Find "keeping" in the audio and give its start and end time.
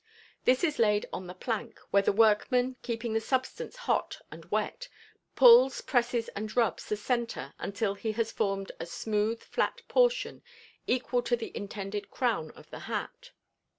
2.81-3.13